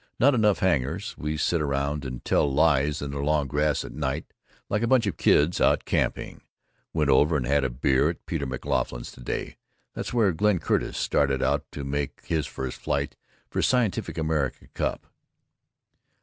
[0.19, 1.13] Not enough hangars.
[1.15, 4.25] We sit around and tell lies in the long grass at night,
[4.67, 6.41] like a bunch of kids out camping.
[6.91, 9.57] Went over and had a beer at Peter McLoughlin's today,
[9.93, 13.15] that's where Glenn Curtiss started out from to make his first flight
[13.51, 13.91] for Sci.
[14.17, 14.51] Amer.
[14.73, 15.05] cup.